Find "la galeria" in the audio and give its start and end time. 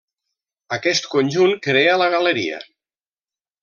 2.05-2.67